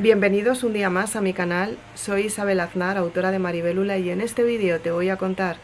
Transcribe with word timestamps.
Bienvenidos 0.00 0.64
un 0.64 0.72
día 0.72 0.88
más 0.88 1.14
a 1.14 1.20
mi 1.20 1.34
canal, 1.34 1.76
soy 1.94 2.22
Isabel 2.22 2.60
Aznar, 2.60 2.96
autora 2.96 3.30
de 3.30 3.38
Maribelula 3.38 3.98
y 3.98 4.08
en 4.08 4.22
este 4.22 4.44
vídeo 4.44 4.80
te 4.80 4.90
voy 4.90 5.10
a 5.10 5.18
contar 5.18 5.58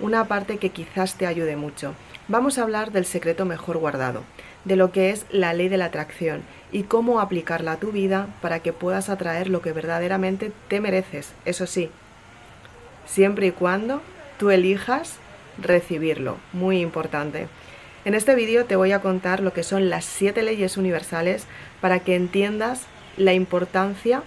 una 0.00 0.24
parte 0.24 0.58
que 0.58 0.70
quizás 0.70 1.14
te 1.14 1.24
ayude 1.24 1.54
mucho. 1.54 1.94
Vamos 2.26 2.58
a 2.58 2.64
hablar 2.64 2.90
del 2.90 3.04
secreto 3.04 3.44
mejor 3.44 3.78
guardado, 3.78 4.24
de 4.64 4.74
lo 4.74 4.90
que 4.90 5.10
es 5.10 5.24
la 5.30 5.52
ley 5.52 5.68
de 5.68 5.76
la 5.76 5.84
atracción 5.84 6.42
y 6.72 6.82
cómo 6.82 7.20
aplicarla 7.20 7.70
a 7.70 7.76
tu 7.76 7.92
vida 7.92 8.26
para 8.42 8.58
que 8.58 8.72
puedas 8.72 9.08
atraer 9.08 9.48
lo 9.48 9.62
que 9.62 9.70
verdaderamente 9.70 10.50
te 10.66 10.80
mereces, 10.80 11.30
eso 11.44 11.68
sí, 11.68 11.88
siempre 13.06 13.46
y 13.46 13.52
cuando 13.52 14.02
tú 14.36 14.50
elijas 14.50 15.18
recibirlo, 15.62 16.38
muy 16.52 16.80
importante. 16.80 17.46
En 18.04 18.14
este 18.14 18.34
vídeo 18.34 18.64
te 18.64 18.74
voy 18.74 18.90
a 18.90 19.00
contar 19.00 19.38
lo 19.38 19.52
que 19.52 19.62
son 19.62 19.90
las 19.90 20.04
siete 20.04 20.42
leyes 20.42 20.76
universales 20.76 21.46
para 21.80 22.00
que 22.00 22.16
entiendas 22.16 22.88
la 23.16 23.32
importancia 23.32 24.22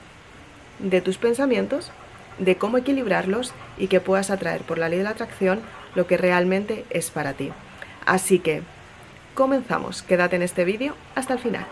de 0.80 1.02
tus 1.02 1.18
pensamientos, 1.18 1.92
de 2.38 2.56
cómo 2.56 2.78
equilibrarlos 2.78 3.54
y 3.78 3.88
que 3.88 4.00
puedas 4.00 4.30
atraer 4.30 4.62
por 4.62 4.78
la 4.78 4.90
ley 4.90 5.00
de 5.00 5.04
la 5.04 5.12
atracción 5.12 5.60
lo 5.96 6.08
que 6.08 6.18
realmente 6.18 6.86
es 6.90 7.10
para 7.12 7.34
ti. 7.34 7.52
Así 8.06 8.40
que, 8.40 8.64
comenzamos. 9.34 10.04
Quédate 10.04 10.36
en 10.36 10.42
este 10.42 10.66
vídeo 10.66 10.96
hasta 11.16 11.34
el 11.34 11.40
final. 11.40 11.66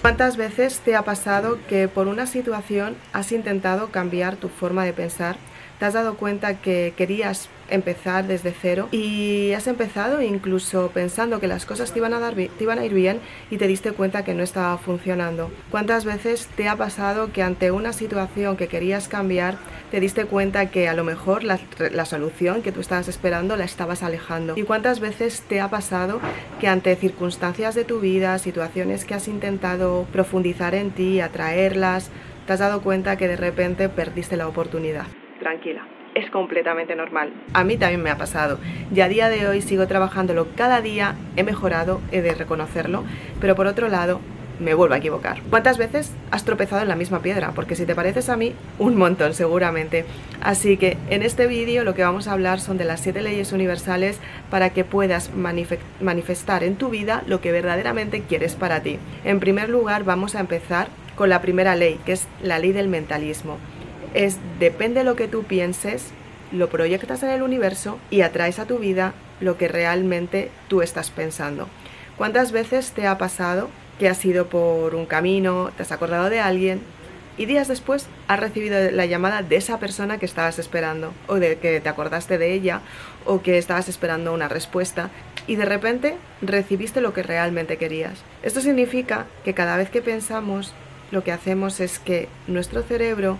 ¿Cuántas 0.00 0.36
veces 0.36 0.78
te 0.80 0.96
ha 0.96 1.02
pasado 1.02 1.58
que 1.68 1.86
por 1.88 2.08
una 2.08 2.26
situación 2.26 2.96
has 3.12 3.30
intentado 3.32 3.88
cambiar 3.88 4.36
tu 4.36 4.48
forma 4.48 4.84
de 4.84 4.92
pensar? 4.92 5.36
¿Te 5.78 5.84
has 5.84 5.92
dado 5.92 6.16
cuenta 6.16 6.54
que 6.54 6.94
querías 6.96 7.50
empezar 7.70 8.26
desde 8.26 8.52
cero 8.52 8.88
y 8.92 9.52
has 9.52 9.66
empezado 9.66 10.22
incluso 10.22 10.90
pensando 10.92 11.40
que 11.40 11.46
las 11.46 11.66
cosas 11.66 11.92
te 11.92 11.98
iban 11.98 12.14
a 12.14 12.20
dar 12.20 12.34
te 12.34 12.64
iban 12.64 12.78
a 12.78 12.84
ir 12.84 12.94
bien 12.94 13.20
y 13.50 13.56
te 13.56 13.66
diste 13.66 13.92
cuenta 13.92 14.24
que 14.24 14.34
no 14.34 14.42
estaba 14.42 14.76
funcionando. 14.78 15.50
¿Cuántas 15.70 16.04
veces 16.04 16.46
te 16.56 16.68
ha 16.68 16.76
pasado 16.76 17.32
que 17.32 17.42
ante 17.42 17.70
una 17.70 17.92
situación 17.92 18.56
que 18.56 18.68
querías 18.68 19.08
cambiar 19.08 19.56
te 19.90 20.00
diste 20.00 20.26
cuenta 20.26 20.70
que 20.70 20.88
a 20.88 20.94
lo 20.94 21.04
mejor 21.04 21.44
la, 21.44 21.58
la 21.90 22.04
solución 22.04 22.62
que 22.62 22.72
tú 22.72 22.80
estabas 22.80 23.08
esperando 23.08 23.56
la 23.56 23.64
estabas 23.64 24.02
alejando? 24.02 24.54
¿Y 24.56 24.62
cuántas 24.62 25.00
veces 25.00 25.42
te 25.48 25.60
ha 25.60 25.68
pasado 25.68 26.20
que 26.60 26.68
ante 26.68 26.94
circunstancias 26.96 27.74
de 27.74 27.84
tu 27.84 28.00
vida, 28.00 28.38
situaciones 28.38 29.04
que 29.04 29.14
has 29.14 29.28
intentado 29.28 30.06
profundizar 30.12 30.74
en 30.74 30.90
ti, 30.90 31.20
atraerlas, 31.20 32.10
te 32.46 32.52
has 32.52 32.58
dado 32.58 32.82
cuenta 32.82 33.16
que 33.16 33.28
de 33.28 33.36
repente 33.36 33.88
perdiste 33.88 34.36
la 34.36 34.48
oportunidad? 34.48 35.06
Tranquila 35.40 35.97
es 36.18 36.30
completamente 36.30 36.96
normal. 36.96 37.32
A 37.52 37.64
mí 37.64 37.76
también 37.76 38.02
me 38.02 38.10
ha 38.10 38.18
pasado 38.18 38.58
y 38.94 39.00
a 39.00 39.08
día 39.08 39.28
de 39.28 39.46
hoy 39.46 39.62
sigo 39.62 39.86
trabajándolo 39.86 40.48
cada 40.56 40.80
día, 40.80 41.14
he 41.36 41.44
mejorado, 41.44 42.00
he 42.12 42.20
de 42.20 42.34
reconocerlo, 42.34 43.04
pero 43.40 43.54
por 43.54 43.66
otro 43.66 43.88
lado 43.88 44.20
me 44.58 44.74
vuelvo 44.74 44.94
a 44.94 44.98
equivocar. 44.98 45.40
¿Cuántas 45.50 45.78
veces 45.78 46.12
has 46.32 46.44
tropezado 46.44 46.82
en 46.82 46.88
la 46.88 46.96
misma 46.96 47.20
piedra? 47.20 47.52
Porque 47.54 47.76
si 47.76 47.86
te 47.86 47.94
pareces 47.94 48.28
a 48.28 48.36
mí, 48.36 48.54
un 48.80 48.96
montón 48.96 49.32
seguramente. 49.32 50.04
Así 50.40 50.76
que 50.76 50.96
en 51.10 51.22
este 51.22 51.46
vídeo 51.46 51.84
lo 51.84 51.94
que 51.94 52.02
vamos 52.02 52.26
a 52.26 52.32
hablar 52.32 52.58
son 52.58 52.76
de 52.76 52.84
las 52.84 53.00
siete 53.00 53.22
leyes 53.22 53.52
universales 53.52 54.18
para 54.50 54.70
que 54.70 54.84
puedas 54.84 55.30
manifestar 56.00 56.64
en 56.64 56.74
tu 56.74 56.88
vida 56.88 57.22
lo 57.26 57.40
que 57.40 57.52
verdaderamente 57.52 58.22
quieres 58.22 58.56
para 58.56 58.80
ti. 58.80 58.98
En 59.24 59.38
primer 59.38 59.68
lugar 59.68 60.02
vamos 60.02 60.34
a 60.34 60.40
empezar 60.40 60.88
con 61.14 61.28
la 61.28 61.40
primera 61.40 61.76
ley, 61.76 62.00
que 62.04 62.12
es 62.12 62.26
la 62.42 62.58
ley 62.58 62.72
del 62.72 62.88
mentalismo 62.88 63.58
es 64.14 64.38
depende 64.58 65.00
de 65.00 65.04
lo 65.04 65.16
que 65.16 65.28
tú 65.28 65.44
pienses, 65.44 66.10
lo 66.52 66.68
proyectas 66.68 67.22
en 67.22 67.30
el 67.30 67.42
universo 67.42 67.98
y 68.10 68.22
atraes 68.22 68.58
a 68.58 68.66
tu 68.66 68.78
vida 68.78 69.14
lo 69.40 69.56
que 69.56 69.68
realmente 69.68 70.50
tú 70.68 70.82
estás 70.82 71.10
pensando. 71.10 71.68
¿Cuántas 72.16 72.52
veces 72.52 72.92
te 72.92 73.06
ha 73.06 73.18
pasado 73.18 73.68
que 73.98 74.08
has 74.08 74.24
ido 74.24 74.46
por 74.46 74.94
un 74.94 75.06
camino, 75.06 75.70
te 75.76 75.82
has 75.82 75.92
acordado 75.92 76.30
de 76.30 76.40
alguien 76.40 76.80
y 77.36 77.46
días 77.46 77.68
después 77.68 78.08
has 78.26 78.40
recibido 78.40 78.90
la 78.90 79.06
llamada 79.06 79.42
de 79.42 79.56
esa 79.56 79.78
persona 79.78 80.18
que 80.18 80.26
estabas 80.26 80.58
esperando 80.58 81.12
o 81.28 81.36
de 81.36 81.58
que 81.58 81.80
te 81.80 81.88
acordaste 81.88 82.38
de 82.38 82.52
ella 82.52 82.80
o 83.24 83.42
que 83.42 83.58
estabas 83.58 83.88
esperando 83.88 84.32
una 84.34 84.48
respuesta 84.48 85.10
y 85.46 85.56
de 85.56 85.64
repente 85.64 86.16
recibiste 86.42 87.00
lo 87.00 87.12
que 87.12 87.22
realmente 87.22 87.76
querías? 87.76 88.18
Esto 88.42 88.60
significa 88.60 89.26
que 89.44 89.54
cada 89.54 89.76
vez 89.76 89.90
que 89.90 90.02
pensamos 90.02 90.74
lo 91.10 91.24
que 91.24 91.32
hacemos 91.32 91.80
es 91.80 91.98
que 91.98 92.28
nuestro 92.48 92.82
cerebro 92.82 93.38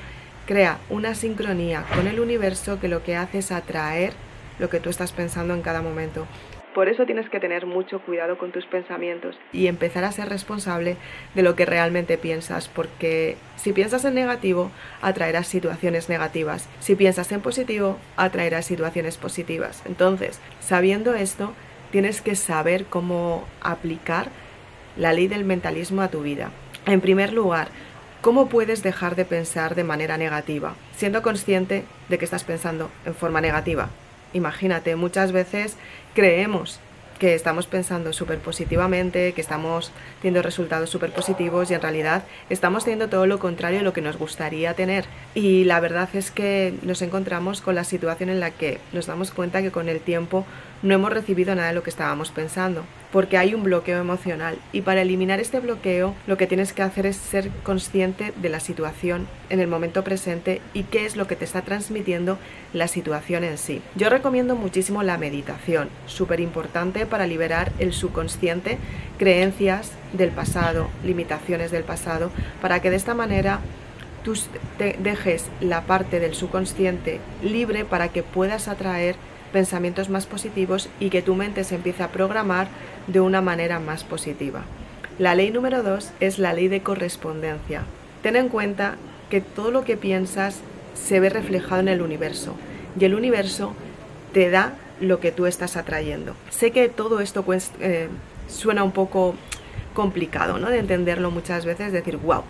crea 0.49 0.79
una 0.89 1.15
sincronía 1.15 1.85
con 1.95 2.07
el 2.07 2.21
universo 2.21 2.81
que 2.81 2.89
lo 2.89 3.03
que 3.03 3.17
hace 3.17 3.39
es 3.39 3.53
atraer 3.53 4.15
lo 4.59 4.71
que 4.71 4.81
tú 4.81 4.89
estás 4.89 5.13
pensando 5.13 5.53
en 5.53 5.61
cada 5.61 5.83
momento. 5.83 6.27
Por 6.75 6.89
eso 6.89 7.05
tienes 7.05 7.29
que 7.29 7.39
tener 7.39 7.67
mucho 7.67 8.01
cuidado 8.01 8.39
con 8.39 8.51
tus 8.51 8.65
pensamientos 8.65 9.37
y 9.53 9.67
empezar 9.67 10.05
a 10.05 10.13
ser 10.13 10.31
responsable 10.31 10.97
de 11.35 11.43
lo 11.43 11.55
que 11.55 11.67
realmente 11.67 12.17
piensas, 12.17 12.69
porque 12.69 13.37
si 13.57 13.75
piensas 13.75 14.07
en 14.07 14.15
negativo, 14.15 14.71
atraerás 15.03 15.49
situaciones 15.49 16.09
negativas. 16.09 16.67
Si 16.81 16.95
piensas 16.95 17.31
en 17.31 17.43
positivo, 17.43 17.99
atraerás 18.17 18.65
situaciones 18.65 19.19
positivas. 19.19 19.83
Entonces, 19.85 20.41
sabiendo 20.61 21.15
esto, 21.15 21.53
tienes 21.91 22.23
que 22.23 22.37
saber 22.37 22.87
cómo 22.87 23.45
aplicar 23.61 24.29
la 24.97 25.13
ley 25.13 25.29
del 25.29 25.45
mentalismo 25.45 26.01
a 26.01 26.09
tu 26.09 26.23
vida. 26.23 26.53
En 26.87 27.03
primer 27.03 27.35
lugar, 27.35 27.69
¿Cómo 28.29 28.51
puedes 28.51 28.83
dejar 28.83 29.17
de 29.17 29.25
pensar 29.25 29.75
de 29.75 29.85
manera 29.85 30.19
negativa, 30.19 30.75
siendo 30.95 31.23
consciente 31.23 31.87
de 32.11 32.19
que 32.19 32.27
estás 32.27 32.45
pensando 32.45 32.91
en 33.07 33.15
forma 33.15 33.41
negativa? 33.41 33.89
Imagínate, 34.35 34.97
muchas 34.97 35.33
veces 35.33 35.79
creemos 36.15 36.79
que 37.19 37.35
estamos 37.35 37.67
pensando 37.67 38.13
súper 38.13 38.39
positivamente, 38.39 39.33
que 39.33 39.41
estamos 39.41 39.93
teniendo 40.21 40.43
resultados 40.43 40.91
súper 40.91 41.11
positivos 41.11 41.71
y 41.71 41.75
en 41.75 41.81
realidad 41.81 42.25
estamos 42.51 42.85
teniendo 42.85 43.09
todo 43.09 43.27
lo 43.27 43.39
contrario 43.39 43.79
de 43.79 43.85
lo 43.85 43.95
que 43.95 44.03
nos 44.03 44.19
gustaría 44.19 44.75
tener. 44.75 45.07
Y 45.35 45.65
la 45.65 45.81
verdad 45.81 46.11
es 46.13 46.31
que 46.31 46.75
nos 46.83 47.01
encontramos 47.01 47.63
con 47.63 47.75
la 47.75 47.85
situación 47.85 48.29
en 48.29 48.41
la 48.41 48.51
que 48.51 48.79
nos 48.93 49.07
damos 49.07 49.31
cuenta 49.31 49.63
que 49.63 49.71
con 49.71 49.89
el 49.89 50.01
tiempo 50.01 50.45
no 50.83 50.95
hemos 50.95 51.13
recibido 51.13 51.55
nada 51.55 51.69
de 51.69 51.75
lo 51.75 51.83
que 51.83 51.91
estábamos 51.91 52.31
pensando, 52.31 52.85
porque 53.13 53.39
hay 53.39 53.55
un 53.55 53.63
bloqueo 53.63 53.99
emocional 53.99 54.59
y 54.73 54.83
para 54.83 55.03
eliminar 55.03 55.41
este 55.41 55.61
bloqueo 55.61 56.15
lo 56.27 56.37
que 56.37 56.47
tienes 56.47 56.73
que 56.73 56.83
hacer 56.83 57.07
es 57.07 57.17
ser 57.17 57.51
consciente 57.63 58.33
de 58.37 58.49
la 58.49 58.61
situación 58.61 59.27
en 59.51 59.61
el 59.61 59.67
momento 59.67 60.05
presente 60.05 60.61
y 60.75 60.85
qué 60.85 61.07
es 61.07 61.17
lo 61.17 61.27
que 61.27 61.37
te 61.37 61.45
está 61.45 61.63
transmitiendo 61.63 62.39
la 62.73 62.87
situación 62.87 63.45
en 63.45 63.59
sí. 63.59 63.83
Yo 63.97 64.09
recomiendo 64.11 64.57
muchísimo 64.57 65.03
la 65.03 65.19
meditación, 65.19 65.89
súper 66.07 66.41
importante 66.41 67.07
para 67.07 67.27
liberar 67.27 67.73
el 67.79 67.93
subconsciente, 67.93 68.79
creencias 69.19 69.93
del 70.13 70.31
pasado, 70.31 70.89
limitaciones 71.05 71.71
del 71.71 71.85
pasado, 71.85 72.31
para 72.61 72.81
que 72.81 72.91
de 72.91 72.97
esta 72.97 73.15
manera 73.15 73.61
tú 74.23 74.35
dejes 74.79 75.47
la 75.61 75.83
parte 75.83 76.21
del 76.21 76.35
subconsciente 76.35 77.21
libre 77.43 77.85
para 77.85 78.09
que 78.09 78.23
puedas 78.23 78.69
atraer 78.69 79.17
pensamientos 79.53 80.09
más 80.09 80.27
positivos 80.27 80.89
y 81.01 81.11
que 81.11 81.23
tu 81.23 81.35
mente 81.35 81.65
se 81.65 81.75
empiece 81.75 82.03
a 82.03 82.13
programar 82.13 82.69
de 83.07 83.21
una 83.21 83.41
manera 83.41 83.81
más 83.81 84.05
positiva. 84.05 84.63
La 85.19 85.35
ley 85.35 85.51
número 85.51 85.83
dos 85.83 86.11
es 86.21 86.39
la 86.39 86.53
ley 86.53 86.69
de 86.69 86.83
correspondencia. 86.83 87.83
Ten 88.23 88.37
en 88.37 88.49
cuenta 88.49 88.97
que 89.31 89.41
todo 89.41 89.71
lo 89.71 89.85
que 89.85 89.97
piensas 89.97 90.61
se 90.95 91.21
ve 91.21 91.31
reflejado 91.31 91.81
en 91.81 91.89
el 91.89 92.03
universo 92.03 92.55
y 92.99 93.05
el 93.05 93.15
universo 93.15 93.75
te 94.33 94.51
da 94.51 94.75
lo 95.01 95.21
que 95.21 95.33
tú 95.33 95.47
estás 95.47 95.77
atrayendo. 95.77 96.35
Sé 96.51 96.71
que 96.71 96.89
todo 96.89 97.21
esto 97.21 97.45
eh, 97.81 98.09
suena 98.49 98.85
un 98.85 98.93
poco 98.93 99.35
complicado 99.95 100.59
¿no? 100.59 100.71
de 100.71 100.79
entenderlo 100.79 101.31
muchas 101.31 101.65
veces, 101.65 101.93
decir, 101.93 102.17
wow, 102.19 102.43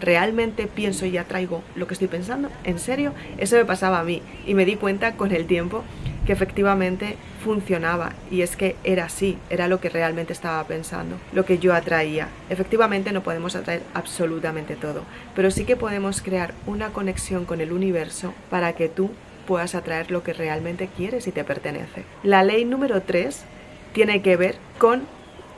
realmente 0.00 0.66
pienso 0.66 1.06
y 1.06 1.16
atraigo 1.16 1.62
lo 1.74 1.86
que 1.86 1.94
estoy 1.94 2.08
pensando, 2.08 2.48
¿en 2.64 2.78
serio? 2.78 3.12
Eso 3.38 3.56
me 3.56 3.64
pasaba 3.64 4.00
a 4.00 4.04
mí 4.04 4.22
y 4.46 4.54
me 4.54 4.64
di 4.64 4.76
cuenta 4.76 5.16
con 5.16 5.32
el 5.32 5.46
tiempo 5.46 5.84
que 6.26 6.32
efectivamente 6.32 7.16
funcionaba 7.42 8.12
y 8.30 8.42
es 8.42 8.56
que 8.56 8.76
era 8.84 9.04
así, 9.04 9.38
era 9.48 9.68
lo 9.68 9.80
que 9.80 9.88
realmente 9.88 10.32
estaba 10.32 10.62
pensando, 10.64 11.16
lo 11.32 11.44
que 11.46 11.58
yo 11.58 11.72
atraía. 11.72 12.28
Efectivamente 12.50 13.12
no 13.12 13.22
podemos 13.22 13.54
atraer 13.54 13.82
absolutamente 13.94 14.76
todo, 14.76 15.04
pero 15.34 15.50
sí 15.50 15.64
que 15.64 15.76
podemos 15.76 16.20
crear 16.20 16.52
una 16.66 16.90
conexión 16.90 17.44
con 17.44 17.60
el 17.60 17.72
universo 17.72 18.34
para 18.50 18.74
que 18.74 18.88
tú 18.88 19.10
puedas 19.46 19.74
atraer 19.74 20.10
lo 20.10 20.24
que 20.24 20.32
realmente 20.32 20.88
quieres 20.94 21.26
y 21.28 21.32
te 21.32 21.44
pertenece. 21.44 22.04
La 22.24 22.42
ley 22.42 22.64
número 22.64 23.02
3 23.02 23.44
tiene 23.92 24.20
que 24.20 24.36
ver 24.36 24.56
con 24.78 25.04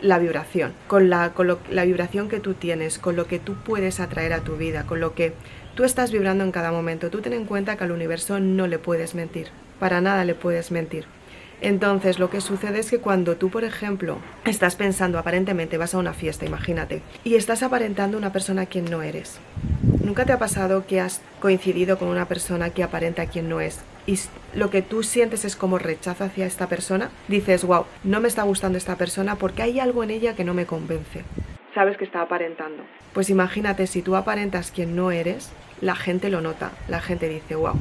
la 0.03 0.19
vibración, 0.19 0.75
con, 0.87 1.09
la, 1.11 1.32
la 1.71 1.85
vibración 1.85 2.29
que 2.29 2.38
tú 2.38 2.55
tienes, 2.55 2.99
con 2.99 3.17
lo 3.17 3.26
que 3.26 3.38
tú 3.38 3.55
puedes 3.55 3.99
atraer 3.99 4.32
a 4.35 4.41
tu 4.41 4.56
vida, 4.56 4.85
con 4.85 5.00
lo 5.00 5.14
que 5.14 5.32
tú 5.75 5.85
estás 5.85 6.12
vibrando 6.12 6.44
en 6.44 6.53
cada 6.53 6.71
momento. 6.71 7.11
Tú 7.11 7.21
ten 7.21 7.32
en 7.32 7.47
cuenta 7.47 7.76
que 7.76 7.85
al 7.85 7.91
universo 7.91 8.38
no 8.38 8.67
le 8.67 8.79
puedes 8.79 9.14
mentir 9.14 9.49
para 9.79 10.01
nada 10.01 10.25
le 10.25 10.35
puedes 10.35 10.71
mentir. 10.71 11.07
Entonces 11.61 12.19
lo 12.19 12.31
que 12.31 12.41
sucede 12.41 12.79
es 12.79 12.91
que 12.91 13.01
cuando 13.01 13.37
tú, 13.37 13.51
por 13.51 13.65
ejemplo, 13.65 14.19
estás 14.45 14.77
pensando 14.77 15.19
aparentemente, 15.19 15.77
vas 15.77 15.95
a 15.95 15.99
una 15.99 16.15
fiesta, 16.15 16.47
imagínate, 16.47 17.03
y 17.25 17.35
estás 17.35 17.63
aparentando 17.65 18.17
una 18.17 18.33
persona 18.33 18.63
a 18.63 18.67
quien 18.67 18.85
no 18.85 19.03
eres. 19.03 19.41
¿Nunca 20.05 20.25
te 20.25 20.33
ha 20.33 20.39
pasado 20.39 20.87
que 20.87 21.01
has 21.01 21.21
coincidido 21.41 21.99
con 21.99 22.09
una 22.09 22.27
persona 22.27 22.71
que 22.71 22.85
aparenta 22.85 23.23
a 23.23 23.27
quien 23.27 23.49
no 23.49 23.61
es? 23.61 23.81
Y 24.07 24.19
lo 24.55 24.71
que 24.71 24.83
tú 24.83 25.03
sientes 25.03 25.45
es 25.45 25.57
como 25.57 25.79
rechazo 25.79 26.25
hacia 26.25 26.47
esta 26.47 26.69
persona. 26.69 27.11
Dices, 27.27 27.65
wow, 27.65 27.85
no 28.05 28.21
me 28.21 28.29
está 28.29 28.45
gustando 28.45 28.79
esta 28.79 28.97
persona 28.97 29.35
porque 29.35 29.63
hay 29.63 29.81
algo 29.81 30.03
en 30.05 30.11
ella 30.11 30.35
que 30.35 30.45
no 30.45 30.55
me 30.55 30.65
convence. 30.65 31.25
sabes 31.75 31.97
que 31.97 32.05
está 32.05 32.23
aparentando. 32.23 32.83
Pues 33.13 33.31
imagínate, 33.31 33.87
si 33.87 34.01
tú 34.03 34.17
aparentas 34.17 34.71
quien 34.71 34.97
no 34.97 35.11
eres, 35.11 35.51
la 35.81 35.95
gente 35.95 36.31
lo 36.31 36.41
nota, 36.41 36.73
la 36.89 37.01
gente 37.01 37.29
dice, 37.29 37.55
wow, 37.55 37.75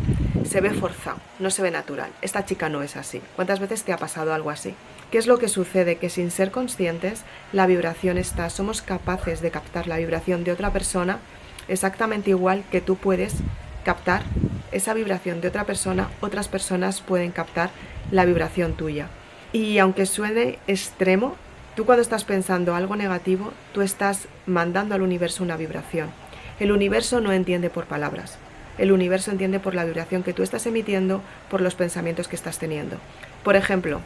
se 0.45 0.61
ve 0.61 0.71
forzado, 0.71 1.17
no 1.39 1.49
se 1.49 1.61
ve 1.61 1.71
natural, 1.71 2.11
esta 2.21 2.45
chica 2.45 2.69
no 2.69 2.83
es 2.83 2.95
así. 2.95 3.21
¿Cuántas 3.35 3.59
veces 3.59 3.83
te 3.83 3.93
ha 3.93 3.97
pasado 3.97 4.33
algo 4.33 4.49
así? 4.49 4.75
¿Qué 5.11 5.17
es 5.17 5.27
lo 5.27 5.39
que 5.39 5.47
sucede? 5.47 5.97
Que 5.97 6.09
sin 6.09 6.31
ser 6.31 6.51
conscientes, 6.51 7.23
la 7.53 7.65
vibración 7.65 8.17
está, 8.17 8.49
somos 8.49 8.81
capaces 8.81 9.41
de 9.41 9.51
captar 9.51 9.87
la 9.87 9.97
vibración 9.97 10.43
de 10.43 10.51
otra 10.51 10.71
persona 10.71 11.19
exactamente 11.67 12.29
igual 12.29 12.63
que 12.71 12.81
tú 12.81 12.95
puedes 12.95 13.35
captar 13.83 14.23
esa 14.71 14.93
vibración 14.93 15.41
de 15.41 15.47
otra 15.47 15.63
persona, 15.63 16.09
otras 16.21 16.47
personas 16.47 17.01
pueden 17.01 17.31
captar 17.31 17.69
la 18.11 18.25
vibración 18.25 18.73
tuya. 18.73 19.07
Y 19.53 19.77
aunque 19.77 20.05
suene 20.05 20.59
extremo, 20.67 21.35
tú 21.75 21.85
cuando 21.85 22.01
estás 22.01 22.25
pensando 22.25 22.75
algo 22.75 22.95
negativo, 22.95 23.53
tú 23.73 23.81
estás 23.81 24.27
mandando 24.45 24.93
al 24.93 25.01
universo 25.01 25.43
una 25.43 25.57
vibración. 25.57 26.09
El 26.59 26.71
universo 26.71 27.21
no 27.21 27.31
entiende 27.31 27.69
por 27.69 27.85
palabras. 27.85 28.37
El 28.77 28.91
universo 28.91 29.31
entiende 29.31 29.59
por 29.59 29.75
la 29.75 29.85
vibración 29.85 30.23
que 30.23 30.33
tú 30.33 30.43
estás 30.43 30.65
emitiendo, 30.65 31.21
por 31.49 31.61
los 31.61 31.75
pensamientos 31.75 32.27
que 32.27 32.35
estás 32.35 32.59
teniendo. 32.59 32.97
Por 33.43 33.55
ejemplo, 33.55 34.01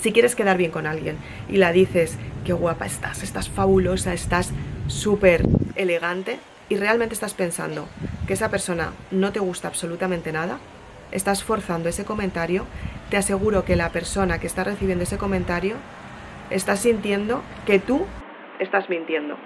si 0.00 0.12
quieres 0.12 0.34
quedar 0.34 0.56
bien 0.56 0.70
con 0.70 0.86
alguien 0.86 1.16
y 1.48 1.56
la 1.56 1.72
dices, 1.72 2.18
qué 2.44 2.52
guapa 2.52 2.86
estás, 2.86 3.22
estás 3.22 3.48
fabulosa, 3.48 4.12
estás 4.12 4.52
súper 4.88 5.42
elegante, 5.76 6.38
y 6.68 6.76
realmente 6.76 7.14
estás 7.14 7.34
pensando 7.34 7.88
que 8.26 8.32
esa 8.32 8.50
persona 8.50 8.92
no 9.10 9.32
te 9.32 9.40
gusta 9.40 9.68
absolutamente 9.68 10.32
nada, 10.32 10.58
estás 11.12 11.44
forzando 11.44 11.88
ese 11.88 12.04
comentario, 12.04 12.66
te 13.10 13.16
aseguro 13.16 13.64
que 13.64 13.76
la 13.76 13.90
persona 13.90 14.38
que 14.38 14.46
está 14.46 14.64
recibiendo 14.64 15.04
ese 15.04 15.18
comentario 15.18 15.76
está 16.50 16.76
sintiendo 16.76 17.42
que 17.66 17.78
tú 17.78 18.04
estás 18.58 18.88
mintiendo. 18.88 19.36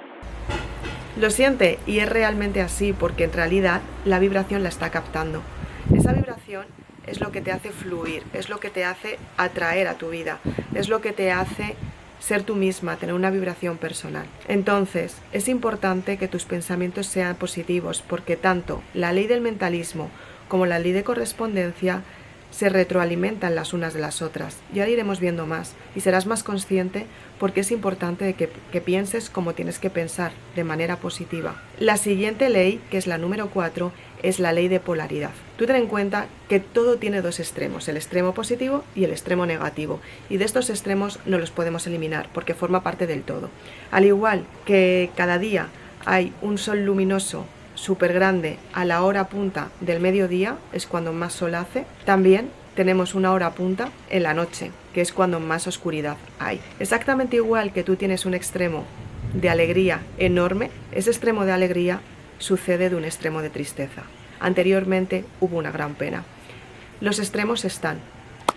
Lo 1.17 1.31
siente 1.31 1.79
y 1.87 1.99
es 1.99 2.09
realmente 2.09 2.61
así 2.61 2.93
porque 2.93 3.25
en 3.25 3.33
realidad 3.33 3.81
la 4.05 4.19
vibración 4.19 4.62
la 4.62 4.69
está 4.69 4.91
captando. 4.91 5.43
Esa 5.95 6.12
vibración 6.12 6.67
es 7.07 7.21
lo 7.21 7.33
que 7.33 7.41
te 7.41 7.51
hace 7.51 7.71
fluir, 7.71 8.23
es 8.33 8.49
lo 8.49 8.61
que 8.61 8.71
te 8.71 8.85
hace 8.85 9.19
atraer 9.37 9.89
a 9.89 9.95
tu 9.95 10.11
vida, 10.11 10.39
es 10.75 10.89
lo 10.89 11.01
que 11.01 11.12
te 11.12 11.33
hace 11.33 11.75
ser 12.21 12.43
tú 12.43 12.55
misma, 12.55 12.97
tener 12.97 13.15
una 13.15 13.31
vibración 13.31 13.77
personal. 13.77 14.27
Entonces, 14.47 15.17
es 15.33 15.49
importante 15.49 16.17
que 16.17 16.29
tus 16.29 16.45
pensamientos 16.45 17.07
sean 17.07 17.35
positivos 17.35 18.05
porque 18.06 18.37
tanto 18.37 18.83
la 18.95 19.13
ley 19.13 19.27
del 19.27 19.41
mentalismo 19.41 20.11
como 20.49 20.67
la 20.67 20.79
ley 20.79 20.93
de 20.93 21.03
correspondencia 21.03 22.03
se 22.50 22.69
retroalimentan 22.69 23.55
las 23.55 23.73
unas 23.73 23.94
de 23.94 24.00
las 24.00 24.23
otras. 24.23 24.56
Ya 24.73 24.88
iremos 24.88 25.20
viendo 25.20 25.47
más 25.47 25.75
y 25.94 26.00
serás 26.00 26.26
más 26.26 26.43
consciente 26.43 27.06
porque 27.38 27.61
es 27.61 27.70
importante 27.70 28.35
que, 28.35 28.50
que, 28.70 28.81
pienses 28.81 29.31
como 29.31 29.55
tienes 29.55 29.79
que 29.79 29.91
pensar, 29.91 30.32
de 30.56 30.64
manera 30.64 30.97
positiva. 30.97 31.62
La 31.79 31.97
siguiente 31.97 32.49
ley, 32.49 32.81
que 32.91 32.99
es 32.99 33.06
la 33.06 33.19
número 33.19 33.50
4, 33.50 33.93
es 34.23 34.38
la 34.38 34.52
ley 34.52 34.69
de 34.69 34.81
polaridad. 34.81 35.31
Tú 35.56 35.67
ten 35.67 35.76
en 35.76 35.87
cuenta 35.87 36.26
que 36.49 36.61
todo 36.61 36.97
tiene 36.97 37.23
dos 37.23 37.41
extremos, 37.41 37.88
el 37.88 37.97
extremo 37.97 38.35
positivo 38.35 38.85
y 38.94 39.05
el 39.05 39.11
extremo 39.11 39.46
negativo, 39.46 40.00
y 40.29 40.37
de 40.37 40.44
estos 40.44 40.70
extremos 40.70 41.19
no 41.25 41.38
los 41.38 41.50
podemos 41.50 41.87
eliminar 41.87 42.29
porque 42.35 42.55
forma 42.55 42.82
parte 42.82 43.06
del 43.06 43.23
todo. 43.23 43.49
Al 43.91 44.05
igual 44.05 44.44
que 44.67 45.11
cada 45.17 45.38
día 45.38 45.69
hay 46.05 46.32
un 46.43 46.58
sol 46.58 46.85
luminoso 46.85 47.46
súper 47.81 48.12
grande 48.12 48.59
a 48.75 48.85
la 48.85 49.03
hora 49.03 49.29
punta 49.29 49.71
del 49.81 50.00
mediodía, 50.00 50.56
es 50.73 50.87
cuando 50.87 51.12
más 51.12 51.32
sol 51.32 51.55
hace, 51.55 51.87
también 52.05 52.50
tenemos 52.77 53.15
una 53.15 53.32
hora 53.32 53.50
punta 53.53 53.91
en 54.11 54.23
la 54.23 54.35
noche, 54.35 54.71
que 54.93 55.00
es 55.00 55.12
cuando 55.12 55.41
más 55.41 55.67
oscuridad 55.67 56.17
hay. 56.38 56.61
Exactamente 56.79 57.37
igual 57.37 57.73
que 57.73 57.82
tú 57.82 57.97
tienes 57.97 58.27
un 58.27 58.35
extremo 58.35 58.85
de 59.32 59.49
alegría 59.49 60.03
enorme, 60.19 60.71
ese 60.93 61.11
extremo 61.11 61.47
de 61.47 61.53
alegría 61.53 62.00
sucede 62.38 62.91
de 62.91 62.97
un 62.97 63.05
extremo 63.05 63.41
de 63.41 63.50
tristeza. 63.50 64.03
Anteriormente 64.41 65.25
hubo 65.41 65.56
una 65.56 65.71
gran 65.71 65.94
pena. 65.94 66.25
Los 67.00 67.19
extremos 67.19 67.65
están 67.65 67.99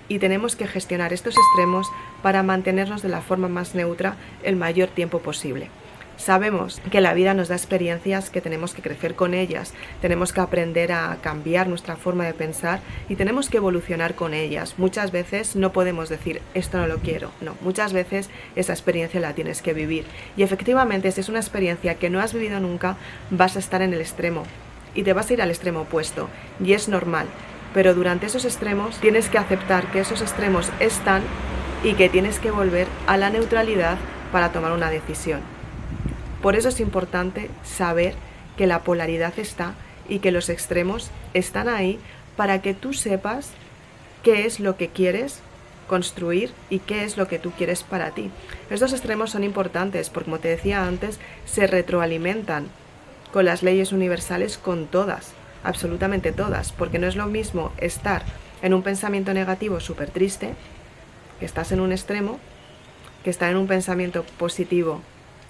y 0.10 0.20
tenemos 0.20 0.58
que 0.58 0.68
gestionar 0.68 1.14
estos 1.14 1.36
extremos 1.38 1.88
para 2.22 2.44
mantenernos 2.44 3.02
de 3.02 3.10
la 3.10 3.22
forma 3.22 3.48
más 3.48 3.74
neutra 3.74 4.18
el 4.44 4.58
mayor 4.58 4.90
tiempo 4.90 5.20
posible. 5.20 5.70
Sabemos 6.18 6.80
que 6.92 7.02
la 7.02 7.14
vida 7.14 7.34
nos 7.34 7.48
da 7.48 7.56
experiencias 7.56 8.30
que 8.30 8.40
tenemos 8.40 8.74
que 8.74 8.82
crecer 8.82 9.16
con 9.16 9.34
ellas, 9.34 9.74
tenemos 10.02 10.32
que 10.32 10.42
aprender 10.42 10.92
a 10.92 11.18
cambiar 11.22 11.68
nuestra 11.68 11.96
forma 11.96 12.26
de 12.26 12.34
pensar 12.34 12.80
y 13.10 13.16
tenemos 13.16 13.50
que 13.50 13.58
evolucionar 13.58 14.16
con 14.16 14.34
ellas. 14.34 14.76
Muchas 14.78 15.12
veces 15.12 15.56
no 15.56 15.74
podemos 15.74 16.10
decir 16.10 16.42
esto 16.54 16.78
no 16.78 16.88
lo 16.88 17.00
quiero, 17.00 17.32
no, 17.42 17.56
muchas 17.62 17.94
veces 17.94 18.30
esa 18.56 18.74
experiencia 18.74 19.20
la 19.20 19.34
tienes 19.34 19.62
que 19.62 19.74
vivir. 19.74 20.06
Y 20.38 20.44
efectivamente, 20.44 21.12
si 21.12 21.22
es 21.22 21.30
una 21.30 21.40
experiencia 21.40 21.96
que 21.96 22.10
no 22.10 22.20
has 22.20 22.34
vivido 22.34 22.60
nunca, 22.60 22.96
vas 23.30 23.56
a 23.56 23.60
estar 23.60 23.82
en 23.82 23.94
el 23.94 24.02
extremo 24.02 24.44
y 24.96 25.04
te 25.04 25.14
vas 25.14 25.30
a 25.30 25.34
ir 25.34 25.42
al 25.42 25.50
extremo 25.50 25.82
opuesto. 25.82 26.30
Y 26.64 26.74
es 26.74 26.88
normal, 26.88 27.26
pero 27.74 27.96
durante 27.96 28.28
esos 28.28 28.46
extremos 28.46 28.98
tienes 29.00 29.30
que 29.30 29.40
aceptar 29.40 29.92
que 29.92 30.00
esos 30.00 30.22
extremos 30.22 30.70
están 30.80 31.24
y 31.84 31.96
que 31.96 32.10
tienes 32.10 32.40
que 32.40 32.52
volver 32.52 32.88
a 33.08 33.18
la 33.18 33.30
neutralidad 33.30 33.98
para 34.32 34.52
tomar 34.52 34.72
una 34.72 34.90
decisión. 34.90 35.42
Por 36.44 36.58
eso 36.58 36.68
es 36.68 36.82
importante 36.82 37.50
saber 37.64 38.16
que 38.58 38.68
la 38.68 38.84
polaridad 38.84 39.34
está 39.40 39.76
y 40.10 40.20
que 40.20 40.34
los 40.34 40.50
extremos 40.50 41.10
están 41.34 41.70
ahí 41.70 42.00
para 42.36 42.62
que 42.62 42.74
tú 42.74 42.92
sepas 42.92 43.52
qué 44.24 44.46
es 44.46 44.60
lo 44.60 44.76
que 44.76 44.90
quieres 44.90 45.40
construir 45.88 46.52
y 46.70 46.80
qué 46.80 47.06
es 47.06 47.16
lo 47.16 47.30
que 47.30 47.40
tú 47.40 47.52
quieres 47.52 47.84
para 47.84 48.12
ti. 48.12 48.30
Estos 48.70 48.92
extremos 48.92 49.32
son 49.32 49.46
importantes 49.46 50.10
porque, 50.10 50.26
como 50.26 50.40
te 50.40 50.50
decía 50.50 50.86
antes, 50.86 51.18
se 51.46 51.66
retroalimentan 51.66 52.68
con 53.32 53.46
las 53.46 53.64
leyes 53.64 53.94
universales 53.94 54.58
con 54.58 54.88
todas, 54.88 55.32
absolutamente 55.64 56.34
todas, 56.34 56.74
porque 56.74 57.00
no 57.00 57.08
es 57.08 57.16
lo 57.16 57.28
mismo 57.28 57.72
estar 57.78 58.22
en 58.62 58.74
un 58.74 58.84
pensamiento 58.84 59.34
negativo 59.34 59.80
súper 59.80 60.10
triste, 60.10 60.56
que 61.40 61.46
estás 61.46 61.72
en 61.72 61.80
un 61.80 61.94
extremo, 61.94 62.38
que 63.24 63.30
estar 63.30 63.50
en 63.50 63.56
un 63.56 63.68
pensamiento 63.68 64.26
positivo 64.38 65.02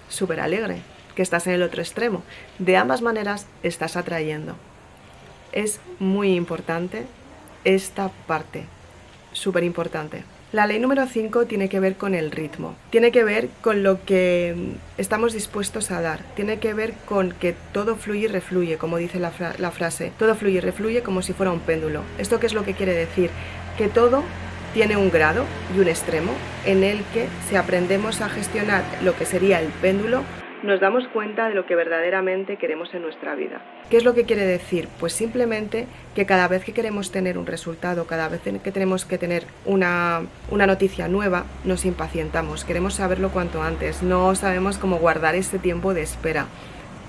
súper 0.08 0.40
alegre, 0.40 0.78
que 1.14 1.22
estás 1.22 1.46
en 1.46 1.54
el 1.54 1.62
otro 1.62 1.82
extremo. 1.82 2.22
De 2.58 2.76
ambas 2.76 3.02
maneras 3.02 3.46
estás 3.62 3.96
atrayendo. 3.96 4.56
Es 5.52 5.80
muy 5.98 6.34
importante 6.34 7.06
esta 7.64 8.10
parte, 8.26 8.64
súper 9.32 9.64
importante. 9.64 10.24
La 10.52 10.68
ley 10.68 10.78
número 10.78 11.04
5 11.04 11.46
tiene 11.46 11.68
que 11.68 11.80
ver 11.80 11.96
con 11.96 12.14
el 12.14 12.30
ritmo, 12.30 12.76
tiene 12.90 13.10
que 13.10 13.24
ver 13.24 13.48
con 13.60 13.82
lo 13.82 14.04
que 14.04 14.54
estamos 14.98 15.32
dispuestos 15.32 15.90
a 15.90 16.00
dar, 16.00 16.20
tiene 16.36 16.60
que 16.60 16.74
ver 16.74 16.94
con 17.06 17.32
que 17.32 17.56
todo 17.72 17.96
fluye 17.96 18.20
y 18.20 18.26
refluye, 18.28 18.78
como 18.78 18.98
dice 18.98 19.18
la, 19.18 19.32
la 19.58 19.70
frase, 19.72 20.12
todo 20.16 20.36
fluye 20.36 20.58
y 20.58 20.60
refluye 20.60 21.02
como 21.02 21.22
si 21.22 21.32
fuera 21.32 21.50
un 21.50 21.58
péndulo. 21.58 22.02
¿Esto 22.18 22.38
qué 22.38 22.46
es 22.46 22.54
lo 22.54 22.64
que 22.64 22.74
quiere 22.74 22.94
decir? 22.94 23.30
Que 23.76 23.88
todo 23.88 24.22
tiene 24.74 24.96
un 24.96 25.10
grado 25.10 25.44
y 25.74 25.78
un 25.78 25.88
extremo 25.88 26.32
en 26.66 26.82
el 26.82 26.98
que 27.14 27.28
si 27.48 27.56
aprendemos 27.56 28.20
a 28.20 28.28
gestionar 28.28 28.82
lo 29.02 29.16
que 29.16 29.24
sería 29.24 29.60
el 29.60 29.68
péndulo, 29.68 30.22
nos 30.64 30.80
damos 30.80 31.06
cuenta 31.08 31.48
de 31.48 31.54
lo 31.54 31.66
que 31.66 31.76
verdaderamente 31.76 32.56
queremos 32.56 32.92
en 32.94 33.02
nuestra 33.02 33.34
vida. 33.34 33.62
¿Qué 33.90 33.98
es 33.98 34.04
lo 34.04 34.14
que 34.14 34.24
quiere 34.24 34.44
decir? 34.44 34.88
Pues 34.98 35.12
simplemente 35.12 35.86
que 36.14 36.26
cada 36.26 36.48
vez 36.48 36.64
que 36.64 36.72
queremos 36.72 37.12
tener 37.12 37.38
un 37.38 37.46
resultado, 37.46 38.06
cada 38.06 38.28
vez 38.28 38.40
que 38.40 38.72
tenemos 38.72 39.04
que 39.04 39.18
tener 39.18 39.44
una, 39.66 40.22
una 40.50 40.66
noticia 40.66 41.06
nueva, 41.06 41.44
nos 41.64 41.84
impacientamos, 41.84 42.64
queremos 42.64 42.94
saberlo 42.94 43.28
cuanto 43.28 43.62
antes, 43.62 44.02
no 44.02 44.34
sabemos 44.34 44.78
cómo 44.78 44.96
guardar 44.96 45.34
ese 45.34 45.58
tiempo 45.58 45.94
de 45.94 46.02
espera. 46.02 46.46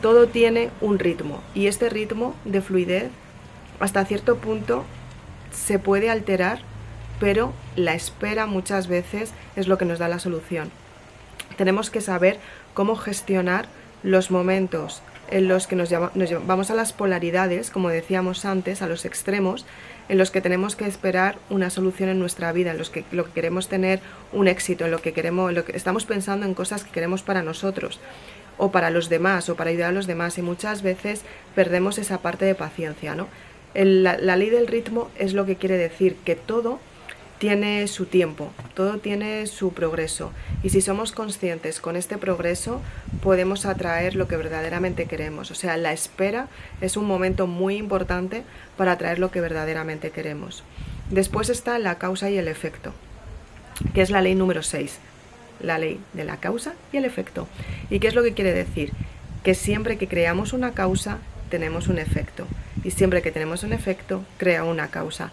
Todo 0.01 0.27
tiene 0.27 0.69
un 0.81 1.00
ritmo 1.00 1.41
y 1.55 1.67
este 1.67 1.89
ritmo 1.89 2.36
de 2.43 2.62
fluidez 2.62 3.10
hasta 3.79 4.05
cierto 4.05 4.36
punto 4.36 4.84
se 5.51 5.79
puede 5.79 6.10
alterar 6.10 6.60
pero 7.19 7.53
la 7.75 7.93
espera 7.93 8.45
muchas 8.45 8.88
veces 8.88 9.34
es 9.55 9.67
lo 9.67 9.77
que 9.77 9.86
nos 9.86 10.00
da 10.00 10.07
la 10.07 10.19
solución. 10.19 10.72
Tenemos 11.57 11.89
que 11.89 12.01
saber 12.01 12.39
cómo 12.74 12.95
gestionar 12.95 13.67
los 14.03 14.31
momentos 14.31 15.01
en 15.31 15.48
los 15.48 15.65
que 15.67 15.75
nos, 15.75 15.89
vamos 16.45 16.69
a 16.69 16.75
las 16.75 16.93
polaridades, 16.93 17.72
como 17.72 17.89
decíamos 17.89 18.45
antes, 18.45 18.81
a 18.81 18.88
los 18.88 19.05
extremos, 19.05 19.65
en 20.07 20.19
los 20.19 20.29
que 20.29 20.41
tenemos 20.41 20.75
que 20.75 20.86
esperar 20.86 21.38
una 21.50 21.72
solución 21.72 22.10
en 22.10 22.19
nuestra 22.19 22.51
vida, 22.51 22.72
en 22.72 22.77
los 22.77 22.91
que 22.91 23.03
lo 23.12 23.25
que 23.25 23.31
queremos 23.31 23.67
tener 23.67 24.01
un 24.34 24.48
éxito, 24.48 24.86
en 24.86 24.91
lo 24.91 25.01
que 25.01 25.13
queremos, 25.13 25.51
lo 25.53 25.65
que 25.65 25.75
estamos 25.75 26.05
pensando 26.05 26.45
en 26.45 26.53
cosas 26.53 26.84
que 26.84 26.91
queremos 26.91 27.24
para 27.24 27.41
nosotros 27.41 28.00
o 28.57 28.72
para 28.72 28.91
los 28.91 29.10
demás 29.10 29.50
o 29.50 29.55
para 29.55 29.72
ayudar 29.72 29.89
a 29.89 29.93
los 29.93 30.07
demás 30.07 30.38
y 30.38 30.43
muchas 30.43 30.84
veces 30.84 31.24
perdemos 31.55 31.98
esa 31.98 32.19
parte 32.19 32.45
de 32.45 32.55
paciencia, 32.55 33.15
¿no? 33.15 33.27
la 33.74 34.38
ley 34.38 34.50
del 34.50 34.67
ritmo 34.67 35.10
es 35.17 35.34
lo 35.34 35.45
que 35.45 35.57
quiere 35.57 35.75
decir 35.75 36.15
que 36.24 36.36
todo 36.36 36.79
tiene 37.45 37.87
su 37.87 38.07
tiempo, 38.07 38.51
todo 38.73 38.97
tiene 38.97 39.45
su 39.45 39.71
progreso 39.71 40.31
y 40.63 40.71
si 40.71 40.81
somos 40.81 41.11
conscientes 41.11 41.79
con 41.79 41.95
este 41.95 42.17
progreso 42.17 42.81
podemos 43.21 43.67
atraer 43.67 44.15
lo 44.15 44.27
que 44.27 44.35
verdaderamente 44.35 45.05
queremos. 45.05 45.51
O 45.51 45.53
sea, 45.53 45.77
la 45.77 45.93
espera 45.93 46.47
es 46.81 46.97
un 46.97 47.05
momento 47.05 47.45
muy 47.45 47.75
importante 47.75 48.41
para 48.77 48.93
atraer 48.93 49.19
lo 49.19 49.29
que 49.29 49.41
verdaderamente 49.41 50.09
queremos. 50.09 50.63
Después 51.11 51.49
está 51.49 51.77
la 51.77 51.99
causa 51.99 52.31
y 52.31 52.37
el 52.39 52.47
efecto, 52.47 52.93
que 53.93 54.01
es 54.01 54.09
la 54.09 54.23
ley 54.23 54.33
número 54.33 54.63
6. 54.63 54.97
la 55.59 55.77
ley 55.77 55.99
de 56.13 56.25
la 56.25 56.37
causa 56.37 56.73
y 56.91 56.97
el 56.97 57.05
efecto. 57.05 57.47
¿Y 57.91 57.99
qué 57.99 58.07
es 58.07 58.15
lo 58.15 58.23
que 58.23 58.33
quiere 58.33 58.53
decir? 58.53 58.91
Que 59.43 59.53
siempre 59.53 59.97
que 59.99 60.07
creamos 60.07 60.51
una 60.51 60.71
causa, 60.71 61.19
tenemos 61.49 61.89
un 61.89 61.99
efecto. 61.99 62.47
Y 62.83 62.91
siempre 62.91 63.21
que 63.21 63.31
tenemos 63.31 63.63
un 63.63 63.71
efecto, 63.71 64.23
crea 64.37 64.63
una 64.63 64.89
causa. 64.89 65.31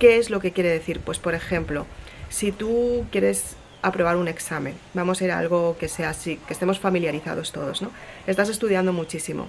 ¿Qué 0.00 0.16
es 0.16 0.30
lo 0.30 0.40
que 0.40 0.52
quiere 0.52 0.70
decir? 0.70 1.00
Pues 1.00 1.18
por 1.18 1.34
ejemplo, 1.34 1.84
si 2.30 2.52
tú 2.52 3.04
quieres 3.12 3.56
aprobar 3.82 4.16
un 4.16 4.28
examen, 4.28 4.74
vamos 4.94 5.20
a 5.20 5.24
ir 5.26 5.30
a 5.30 5.38
algo 5.38 5.76
que 5.78 5.88
sea 5.88 6.08
así, 6.08 6.40
que 6.48 6.54
estemos 6.54 6.80
familiarizados 6.80 7.52
todos, 7.52 7.82
¿no? 7.82 7.90
Estás 8.26 8.48
estudiando 8.48 8.94
muchísimo, 8.94 9.48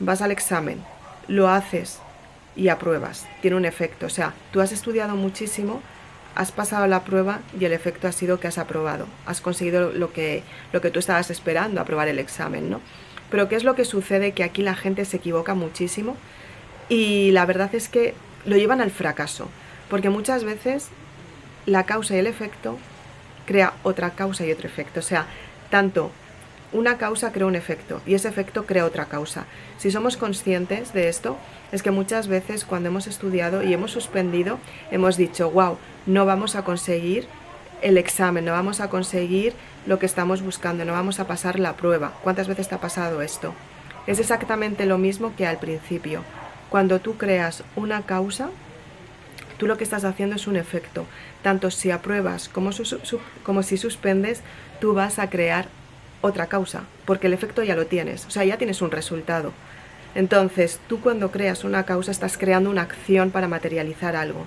vas 0.00 0.20
al 0.20 0.32
examen, 0.32 0.82
lo 1.28 1.48
haces 1.48 2.00
y 2.56 2.70
apruebas, 2.70 3.28
tiene 3.40 3.56
un 3.56 3.64
efecto, 3.64 4.06
o 4.06 4.10
sea, 4.10 4.34
tú 4.50 4.60
has 4.60 4.72
estudiado 4.72 5.14
muchísimo, 5.14 5.80
has 6.34 6.50
pasado 6.50 6.88
la 6.88 7.04
prueba 7.04 7.38
y 7.56 7.64
el 7.64 7.72
efecto 7.72 8.08
ha 8.08 8.12
sido 8.12 8.40
que 8.40 8.48
has 8.48 8.58
aprobado, 8.58 9.06
has 9.26 9.40
conseguido 9.40 9.92
lo 9.92 10.12
que, 10.12 10.42
lo 10.72 10.80
que 10.80 10.90
tú 10.90 10.98
estabas 10.98 11.30
esperando, 11.30 11.80
aprobar 11.80 12.08
el 12.08 12.18
examen, 12.18 12.68
¿no? 12.68 12.80
Pero 13.30 13.48
¿qué 13.48 13.54
es 13.54 13.62
lo 13.62 13.76
que 13.76 13.84
sucede? 13.84 14.32
Que 14.32 14.42
aquí 14.42 14.62
la 14.62 14.74
gente 14.74 15.04
se 15.04 15.18
equivoca 15.18 15.54
muchísimo 15.54 16.16
y 16.88 17.30
la 17.30 17.46
verdad 17.46 17.72
es 17.76 17.88
que 17.88 18.14
lo 18.44 18.56
llevan 18.56 18.80
al 18.80 18.90
fracaso, 18.90 19.48
porque 19.94 20.10
muchas 20.10 20.42
veces 20.42 20.88
la 21.66 21.84
causa 21.84 22.16
y 22.16 22.18
el 22.18 22.26
efecto 22.26 22.78
crea 23.46 23.74
otra 23.84 24.10
causa 24.10 24.44
y 24.44 24.50
otro 24.50 24.66
efecto, 24.66 24.98
o 24.98 25.04
sea, 25.04 25.26
tanto 25.70 26.10
una 26.72 26.98
causa 26.98 27.30
crea 27.30 27.46
un 27.46 27.54
efecto 27.54 28.02
y 28.04 28.14
ese 28.14 28.26
efecto 28.26 28.66
crea 28.66 28.86
otra 28.86 29.04
causa. 29.04 29.44
Si 29.78 29.92
somos 29.92 30.16
conscientes 30.16 30.92
de 30.94 31.08
esto, 31.08 31.36
es 31.70 31.84
que 31.84 31.92
muchas 31.92 32.26
veces 32.26 32.64
cuando 32.64 32.88
hemos 32.88 33.06
estudiado 33.06 33.62
y 33.62 33.72
hemos 33.72 33.92
suspendido, 33.92 34.58
hemos 34.90 35.16
dicho, 35.16 35.48
wow, 35.52 35.78
no 36.06 36.26
vamos 36.26 36.56
a 36.56 36.64
conseguir 36.64 37.28
el 37.80 37.96
examen, 37.96 38.46
no 38.46 38.50
vamos 38.50 38.80
a 38.80 38.90
conseguir 38.90 39.52
lo 39.86 40.00
que 40.00 40.06
estamos 40.06 40.42
buscando, 40.42 40.84
no 40.84 40.92
vamos 40.92 41.20
a 41.20 41.28
pasar 41.28 41.60
la 41.60 41.74
prueba. 41.74 42.14
¿Cuántas 42.24 42.48
veces 42.48 42.68
te 42.68 42.74
ha 42.74 42.80
pasado 42.80 43.22
esto? 43.22 43.54
Es 44.08 44.18
exactamente 44.18 44.86
lo 44.86 44.98
mismo 44.98 45.36
que 45.36 45.46
al 45.46 45.58
principio. 45.58 46.24
Cuando 46.68 46.98
tú 46.98 47.16
creas 47.16 47.62
una 47.76 48.02
causa, 48.02 48.50
lo 49.66 49.76
que 49.76 49.84
estás 49.84 50.04
haciendo 50.04 50.36
es 50.36 50.46
un 50.46 50.56
efecto. 50.56 51.06
Tanto 51.42 51.70
si 51.70 51.90
apruebas 51.90 52.48
como, 52.48 52.72
si 53.62 53.76
suspendes, 53.76 54.42
tú 54.80 54.94
vas 54.94 55.18
a 55.18 55.30
crear 55.30 55.68
otra 56.20 56.46
causa, 56.46 56.84
porque 57.04 57.26
el 57.26 57.34
efecto 57.34 57.62
ya 57.62 57.76
lo 57.76 57.86
tienes, 57.86 58.26
o 58.26 58.30
sea, 58.30 58.44
ya 58.44 58.56
tienes 58.58 58.80
un 58.82 58.90
resultado. 58.90 59.52
Entonces, 60.14 60.80
tú 60.88 61.00
cuando 61.00 61.30
creas 61.30 61.64
una 61.64 61.84
causa 61.84 62.10
estás 62.10 62.38
creando 62.38 62.70
una 62.70 62.82
acción 62.82 63.30
para 63.30 63.48
materializar 63.48 64.16
algo. 64.16 64.46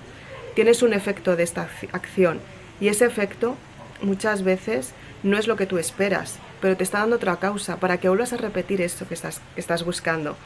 Tienes 0.54 0.82
un 0.82 0.92
efecto 0.92 1.36
de 1.36 1.44
esta 1.44 1.68
acción 1.92 2.40
y 2.80 2.88
ese 2.88 3.04
efecto 3.04 3.54
muchas 4.02 4.42
veces 4.42 4.92
no 5.22 5.36
es 5.36 5.46
lo 5.46 5.56
que 5.56 5.66
tú 5.66 5.78
esperas, 5.78 6.38
pero 6.60 6.76
te 6.76 6.84
está 6.84 6.98
dando 6.98 7.16
otra 7.16 7.36
causa 7.36 7.76
para 7.76 7.98
que 7.98 8.08
vuelvas 8.08 8.32
a 8.32 8.38
repetir 8.38 8.80
esto 8.80 9.06
que 9.06 9.14
estás 9.14 9.84
buscando. 9.84 10.36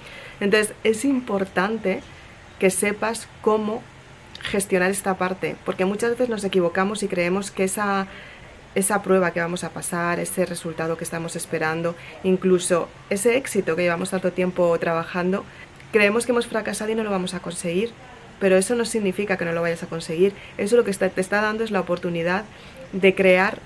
Entonces, 0.40 0.74
es 0.84 1.04
importante 1.04 2.00
que 2.58 2.70
sepas 2.70 3.28
cómo 3.40 3.82
gestionar 4.42 4.90
esta 4.90 5.16
parte, 5.16 5.56
porque 5.64 5.84
muchas 5.84 6.10
veces 6.10 6.28
nos 6.28 6.44
equivocamos 6.44 7.02
y 7.02 7.08
creemos 7.08 7.50
que 7.50 7.64
esa 7.64 8.08
esa 8.74 9.02
prueba 9.02 9.32
que 9.32 9.40
vamos 9.40 9.64
a 9.64 9.70
pasar, 9.70 10.18
ese 10.18 10.46
resultado 10.46 10.96
que 10.96 11.04
estamos 11.04 11.36
esperando, 11.36 11.94
incluso 12.24 12.88
ese 13.10 13.36
éxito 13.36 13.76
que 13.76 13.82
llevamos 13.82 14.10
tanto 14.10 14.32
tiempo 14.32 14.78
trabajando, 14.78 15.44
creemos 15.92 16.24
que 16.24 16.32
hemos 16.32 16.46
fracasado 16.46 16.90
y 16.90 16.94
no 16.94 17.04
lo 17.04 17.10
vamos 17.10 17.34
a 17.34 17.40
conseguir, 17.40 17.92
pero 18.40 18.56
eso 18.56 18.74
no 18.74 18.84
significa 18.84 19.36
que 19.36 19.44
no 19.44 19.52
lo 19.52 19.62
vayas 19.62 19.82
a 19.82 19.86
conseguir. 19.86 20.32
Eso 20.58 20.76
lo 20.76 20.84
que 20.84 20.92
te 20.92 21.20
está 21.20 21.42
dando 21.42 21.64
es 21.64 21.70
la 21.70 21.80
oportunidad 21.80 22.44
de 22.92 23.14
crear 23.14 23.58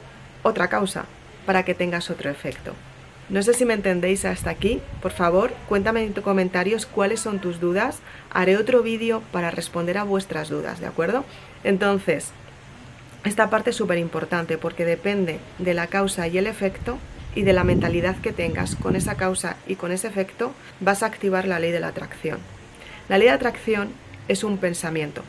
otra 0.42 0.68
causa 0.68 1.04
para 1.47 1.64
que 1.64 1.75
tengas 1.75 2.11
otro 2.11 2.28
efecto. 2.30 2.73
No 3.28 3.42
sé 3.42 3.54
si 3.54 3.64
me 3.64 3.75
entendéis 3.75 4.25
hasta 4.25 4.50
aquí. 4.50 4.80
Por 5.02 5.11
favor, 5.11 5.52
cuéntame 5.68 6.04
en 6.04 6.14
tus 6.14 6.23
comentarios 6.23 6.87
cuáles 6.87 7.21
son 7.21 7.40
tus 7.40 7.61
dudas. 7.61 7.99
Haré 8.30 8.56
otro 8.56 8.83
vídeo 8.83 9.23
para 9.33 9.50
responder 9.50 9.99
a 9.99 10.04
vuestras 10.04 10.49
dudas, 10.49 10.80
¿de 10.80 10.87
acuerdo? 10.87 11.25
Entonces, 11.64 12.30
esta 13.25 13.50
parte 13.50 13.71
es 13.71 13.76
súper 13.76 13.99
importante 13.99 14.59
porque 14.59 14.85
depende 14.85 15.40
de 15.59 15.75
la 15.75 15.88
causa 15.88 16.28
y 16.28 16.38
el 16.38 16.47
efecto 16.47 16.99
y 17.35 17.42
de 17.42 17.52
la 17.52 17.64
mentalidad 17.64 18.16
que 18.16 18.33
tengas 18.33 18.76
con 18.76 18.95
esa 18.95 19.16
causa 19.16 19.56
y 19.66 19.75
con 19.75 19.90
ese 19.90 20.06
efecto, 20.06 20.52
vas 20.80 21.02
a 21.02 21.06
activar 21.06 21.47
la 21.47 21.59
ley 21.59 21.73
de 21.73 21.80
la 21.80 21.88
atracción. 21.88 22.38
La 23.09 23.18
ley 23.18 23.26
de 23.26 23.35
atracción 23.35 23.88
es 24.28 24.45
un 24.45 24.59
pensamiento, 24.59 25.23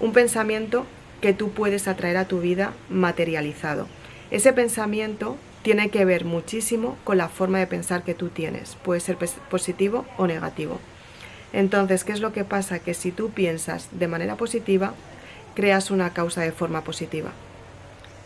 un 0.00 0.12
pensamiento 0.12 0.86
que 1.20 1.32
tú 1.32 1.50
puedes 1.50 1.88
atraer 1.88 2.18
a 2.18 2.26
tu 2.26 2.40
vida 2.40 2.74
materializado. 2.90 3.88
Ese 4.30 4.52
pensamiento 4.52 5.36
tiene 5.62 5.90
que 5.90 6.04
ver 6.04 6.24
muchísimo 6.24 6.96
con 7.04 7.18
la 7.18 7.28
forma 7.28 7.58
de 7.58 7.66
pensar 7.66 8.02
que 8.02 8.14
tú 8.14 8.28
tienes, 8.28 8.76
puede 8.82 9.00
ser 9.00 9.16
positivo 9.50 10.04
o 10.16 10.26
negativo. 10.26 10.80
Entonces, 11.52 12.04
¿qué 12.04 12.12
es 12.12 12.20
lo 12.20 12.32
que 12.32 12.44
pasa? 12.44 12.78
Que 12.78 12.94
si 12.94 13.12
tú 13.12 13.30
piensas 13.30 13.88
de 13.92 14.08
manera 14.08 14.36
positiva, 14.36 14.94
creas 15.54 15.90
una 15.90 16.10
causa 16.10 16.40
de 16.40 16.52
forma 16.52 16.82
positiva. 16.82 17.30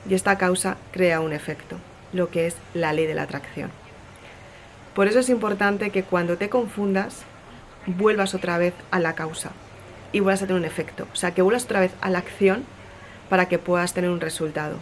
Y 0.08 0.14
esta 0.14 0.38
causa 0.38 0.76
crea 0.92 1.20
un 1.20 1.32
efecto, 1.32 1.76
lo 2.12 2.30
que 2.30 2.46
es 2.46 2.56
la 2.72 2.92
ley 2.92 3.06
de 3.06 3.14
la 3.14 3.22
atracción. 3.22 3.70
Por 4.94 5.08
eso 5.08 5.18
es 5.18 5.28
importante 5.28 5.90
que 5.90 6.04
cuando 6.04 6.38
te 6.38 6.48
confundas, 6.48 7.22
vuelvas 7.86 8.34
otra 8.34 8.56
vez 8.58 8.74
a 8.90 8.98
la 9.00 9.14
causa 9.14 9.50
y 10.12 10.20
vuelvas 10.20 10.42
a 10.42 10.46
tener 10.46 10.60
un 10.60 10.66
efecto. 10.66 11.06
O 11.12 11.16
sea, 11.16 11.32
que 11.32 11.42
vuelvas 11.42 11.64
otra 11.64 11.80
vez 11.80 11.92
a 12.00 12.08
la 12.08 12.18
acción 12.18 12.64
para 13.28 13.46
que 13.46 13.58
puedas 13.58 13.92
tener 13.92 14.10
un 14.10 14.20
resultado. 14.20 14.76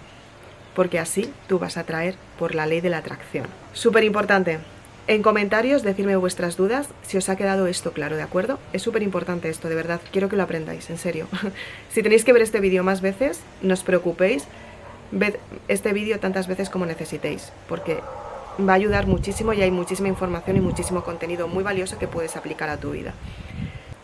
Porque 0.74 0.98
así 0.98 1.32
tú 1.48 1.58
vas 1.58 1.76
a 1.76 1.84
traer 1.84 2.16
por 2.38 2.54
la 2.54 2.66
ley 2.66 2.80
de 2.80 2.90
la 2.90 2.98
atracción. 2.98 3.46
Súper 3.72 4.04
importante, 4.04 4.58
en 5.06 5.22
comentarios 5.22 5.82
decirme 5.82 6.16
vuestras 6.16 6.56
dudas 6.56 6.88
si 7.02 7.18
os 7.18 7.28
ha 7.28 7.36
quedado 7.36 7.66
esto 7.66 7.92
claro, 7.92 8.16
¿de 8.16 8.22
acuerdo? 8.22 8.58
Es 8.72 8.80
súper 8.80 9.02
importante 9.02 9.50
esto, 9.50 9.68
de 9.68 9.74
verdad, 9.74 10.00
quiero 10.10 10.30
que 10.30 10.36
lo 10.36 10.42
aprendáis, 10.42 10.88
en 10.88 10.96
serio. 10.96 11.28
si 11.90 12.02
tenéis 12.02 12.24
que 12.24 12.32
ver 12.32 12.40
este 12.40 12.60
vídeo 12.60 12.82
más 12.82 13.02
veces, 13.02 13.40
no 13.60 13.74
os 13.74 13.82
preocupéis, 13.82 14.44
ved 15.10 15.36
este 15.68 15.92
vídeo 15.92 16.18
tantas 16.20 16.46
veces 16.46 16.70
como 16.70 16.86
necesitéis, 16.86 17.52
porque 17.68 18.00
va 18.58 18.72
a 18.72 18.76
ayudar 18.76 19.06
muchísimo 19.06 19.52
y 19.52 19.60
hay 19.60 19.70
muchísima 19.70 20.08
información 20.08 20.56
y 20.56 20.60
muchísimo 20.60 21.04
contenido 21.04 21.48
muy 21.48 21.62
valioso 21.62 21.98
que 21.98 22.08
puedes 22.08 22.36
aplicar 22.36 22.70
a 22.70 22.78
tu 22.78 22.92
vida. 22.92 23.12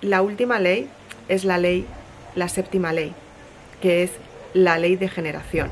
La 0.02 0.20
última 0.20 0.58
ley 0.58 0.88
es 1.28 1.44
la 1.44 1.56
ley, 1.56 1.86
la 2.34 2.48
séptima 2.48 2.92
ley, 2.92 3.14
que 3.80 4.02
es 4.02 4.10
la 4.52 4.76
ley 4.76 4.96
de 4.96 5.08
generación. 5.08 5.70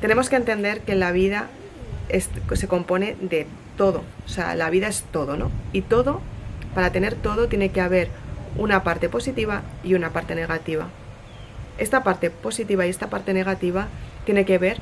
Tenemos 0.00 0.28
que 0.28 0.36
entender 0.36 0.80
que 0.82 0.94
la 0.94 1.12
vida 1.12 1.48
se 2.10 2.68
compone 2.68 3.16
de 3.20 3.46
todo, 3.76 4.02
o 4.24 4.28
sea, 4.28 4.54
la 4.54 4.70
vida 4.70 4.88
es 4.88 5.04
todo, 5.10 5.36
¿no? 5.36 5.50
Y 5.72 5.82
todo, 5.82 6.20
para 6.74 6.92
tener 6.92 7.14
todo, 7.14 7.48
tiene 7.48 7.70
que 7.70 7.80
haber 7.80 8.08
una 8.56 8.82
parte 8.82 9.08
positiva 9.08 9.62
y 9.84 9.94
una 9.94 10.10
parte 10.10 10.34
negativa. 10.34 10.88
Esta 11.78 12.02
parte 12.02 12.30
positiva 12.30 12.86
y 12.86 12.90
esta 12.90 13.08
parte 13.08 13.34
negativa 13.34 13.88
tiene 14.24 14.44
que 14.44 14.58
ver 14.58 14.78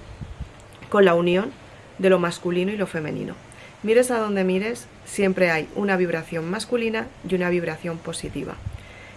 con 0.89 1.05
la 1.05 1.15
unión 1.15 1.51
de 1.99 2.11
lo 2.11 2.19
masculino 2.19 2.73
y 2.73 2.77
lo 2.77 2.87
femenino. 2.87 3.35
Mires 3.83 4.11
a 4.11 4.19
donde 4.19 4.45
mires, 4.45 4.87
siempre 5.05 5.51
hay 5.51 5.69
una 5.75 5.97
vibración 5.97 6.51
masculina 6.51 7.07
y 7.29 7.35
una 7.35 7.51
vibración 7.51 7.99
positiva. 7.99 8.55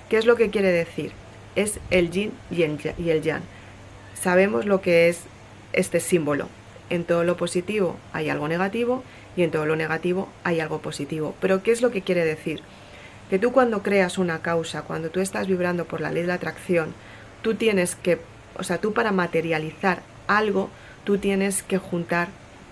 ¿Qué 0.10 0.18
es 0.18 0.26
lo 0.26 0.36
que 0.36 0.50
quiere 0.50 0.72
decir? 0.72 1.12
Es 1.56 1.80
el 1.90 2.10
yin 2.10 2.32
y 2.50 2.64
el 2.64 3.22
yang. 3.22 3.42
Sabemos 4.20 4.66
lo 4.66 4.82
que 4.82 5.10
es 5.10 5.22
este 5.74 6.00
símbolo. 6.00 6.48
En 6.90 7.04
todo 7.04 7.24
lo 7.24 7.38
positivo 7.38 7.98
hay 8.14 8.30
algo 8.30 8.48
negativo 8.48 9.04
y 9.36 9.44
en 9.44 9.52
todo 9.52 9.66
lo 9.66 9.76
negativo 9.76 10.30
hay 10.44 10.60
algo 10.60 10.80
positivo. 10.80 11.36
Pero 11.40 11.62
¿qué 11.64 11.72
es 11.72 11.82
lo 11.82 11.92
que 11.92 12.02
quiere 12.02 12.26
decir? 12.26 12.62
Que 13.30 13.40
tú 13.40 13.52
cuando 13.52 13.84
creas 13.84 14.18
una 14.18 14.42
causa, 14.42 14.82
cuando 14.82 15.10
tú 15.10 15.20
estás 15.20 15.48
vibrando 15.48 15.86
por 15.86 16.02
la 16.02 16.12
ley 16.12 16.24
de 16.24 16.30
la 16.30 16.34
atracción, 16.36 16.94
tú 17.42 17.56
tienes 17.56 17.96
que, 17.96 18.20
o 18.58 18.64
sea, 18.64 18.80
tú 18.80 18.94
para 18.94 19.12
materializar 19.12 20.02
algo, 20.28 20.70
tú 21.04 21.18
tienes 21.18 21.64
que 21.64 21.78
juntar 21.78 22.30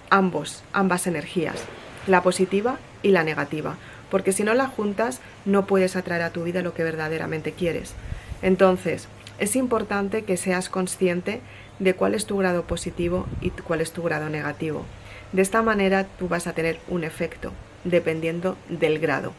ambos, 0.10 0.64
ambas 0.74 1.08
energías, 1.08 1.64
la 2.08 2.24
positiva 2.24 2.78
y 3.04 3.10
la 3.10 3.24
negativa, 3.24 3.76
porque 4.10 4.32
si 4.32 4.44
no 4.44 4.54
la 4.54 4.68
juntas 4.68 5.20
no 5.46 5.66
puedes 5.66 5.96
atraer 5.96 6.24
a 6.24 6.32
tu 6.32 6.44
vida 6.44 6.62
lo 6.62 6.74
que 6.74 6.84
verdaderamente 6.84 7.52
quieres. 7.52 7.94
Entonces, 8.42 9.08
es 9.40 9.56
importante 9.56 10.24
que 10.24 10.38
seas 10.38 10.70
consciente 10.70 11.42
de 11.80 11.94
cuál 11.94 12.16
es 12.16 12.26
tu 12.26 12.38
grado 12.38 12.64
positivo 12.64 13.28
y 13.42 13.52
cuál 13.52 13.82
es 13.82 13.92
tu 13.92 14.04
grado 14.04 14.30
negativo. 14.30 14.86
De 15.32 15.42
esta 15.42 15.62
manera 15.62 16.06
tú 16.18 16.28
vas 16.28 16.48
a 16.48 16.54
tener 16.54 16.80
un 16.88 17.04
efecto 17.04 17.52
dependiendo 17.84 18.58
del 18.70 19.00
grado. 19.00 19.34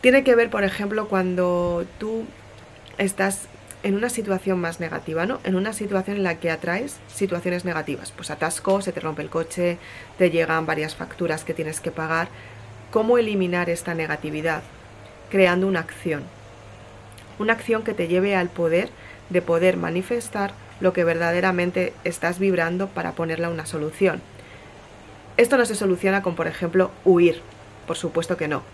Tiene 0.00 0.24
que 0.24 0.34
ver, 0.34 0.50
por 0.50 0.64
ejemplo, 0.64 1.08
cuando 1.08 1.84
tú 1.98 2.24
estás 2.98 3.46
en 3.82 3.94
una 3.94 4.08
situación 4.08 4.60
más 4.60 4.80
negativa, 4.80 5.26
¿no? 5.26 5.40
En 5.44 5.54
una 5.56 5.72
situación 5.72 6.18
en 6.18 6.22
la 6.22 6.38
que 6.38 6.50
atraes 6.50 6.98
situaciones 7.12 7.64
negativas, 7.64 8.12
pues 8.12 8.30
atasco, 8.30 8.80
se 8.80 8.92
te 8.92 9.00
rompe 9.00 9.22
el 9.22 9.30
coche, 9.30 9.78
te 10.18 10.30
llegan 10.30 10.66
varias 10.66 10.94
facturas 10.94 11.44
que 11.44 11.54
tienes 11.54 11.80
que 11.80 11.90
pagar. 11.90 12.28
¿Cómo 12.90 13.18
eliminar 13.18 13.70
esta 13.70 13.94
negatividad? 13.94 14.62
Creando 15.30 15.66
una 15.66 15.80
acción. 15.80 16.22
Una 17.38 17.54
acción 17.54 17.82
que 17.82 17.94
te 17.94 18.06
lleve 18.06 18.36
al 18.36 18.48
poder 18.48 18.90
de 19.30 19.42
poder 19.42 19.76
manifestar 19.76 20.52
lo 20.82 20.92
que 20.92 21.04
verdaderamente 21.04 21.92
estás 22.02 22.40
vibrando 22.40 22.88
para 22.88 23.12
ponerle 23.12 23.46
una 23.46 23.66
solución. 23.66 24.20
Esto 25.36 25.56
no 25.56 25.64
se 25.64 25.76
soluciona 25.76 26.22
con, 26.22 26.34
por 26.34 26.48
ejemplo, 26.48 26.90
huir. 27.04 27.40
Por 27.86 27.96
supuesto 27.96 28.36
que 28.36 28.48
no. 28.48 28.64